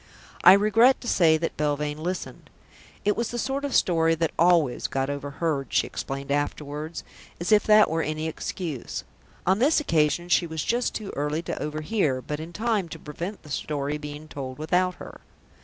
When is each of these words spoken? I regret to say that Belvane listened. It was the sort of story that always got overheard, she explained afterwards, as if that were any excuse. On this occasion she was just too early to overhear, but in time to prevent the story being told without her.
I 0.43 0.53
regret 0.53 0.99
to 1.01 1.07
say 1.07 1.37
that 1.37 1.57
Belvane 1.57 1.99
listened. 2.01 2.49
It 3.05 3.15
was 3.15 3.29
the 3.29 3.37
sort 3.37 3.63
of 3.63 3.75
story 3.75 4.15
that 4.15 4.31
always 4.39 4.87
got 4.87 5.11
overheard, 5.11 5.67
she 5.69 5.85
explained 5.85 6.31
afterwards, 6.31 7.03
as 7.39 7.51
if 7.51 7.65
that 7.65 7.87
were 7.87 8.01
any 8.01 8.27
excuse. 8.27 9.03
On 9.45 9.59
this 9.59 9.79
occasion 9.79 10.27
she 10.27 10.47
was 10.47 10.63
just 10.63 10.95
too 10.95 11.13
early 11.15 11.43
to 11.43 11.61
overhear, 11.61 12.19
but 12.19 12.39
in 12.39 12.51
time 12.51 12.89
to 12.89 12.97
prevent 12.97 13.43
the 13.43 13.51
story 13.51 13.99
being 13.99 14.27
told 14.27 14.57
without 14.57 14.95
her. 14.95 15.21